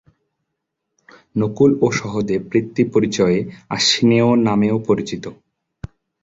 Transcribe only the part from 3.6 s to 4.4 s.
আশ্বিনেয়